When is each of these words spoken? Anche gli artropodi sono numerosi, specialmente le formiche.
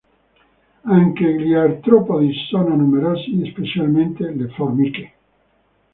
Anche 0.85 1.35
gli 1.35 1.53
artropodi 1.53 2.33
sono 2.49 2.75
numerosi, 2.75 3.45
specialmente 3.45 4.31
le 4.31 4.47
formiche. 4.47 5.11